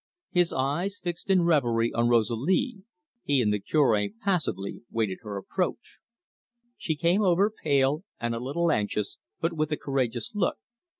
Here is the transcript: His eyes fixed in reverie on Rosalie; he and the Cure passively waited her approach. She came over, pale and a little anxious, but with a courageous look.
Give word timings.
His 0.31 0.51
eyes 0.51 0.97
fixed 0.99 1.29
in 1.29 1.43
reverie 1.43 1.93
on 1.93 2.07
Rosalie; 2.09 2.77
he 3.23 3.39
and 3.39 3.53
the 3.53 3.59
Cure 3.59 4.01
passively 4.25 4.81
waited 4.89 5.19
her 5.21 5.37
approach. 5.37 5.99
She 6.75 6.95
came 6.95 7.21
over, 7.21 7.51
pale 7.51 8.03
and 8.19 8.33
a 8.33 8.39
little 8.39 8.71
anxious, 8.71 9.19
but 9.39 9.53
with 9.53 9.71
a 9.71 9.77
courageous 9.77 10.33
look. 10.33 10.57